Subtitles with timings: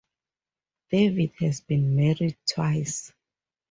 [0.89, 3.13] David has been married twice.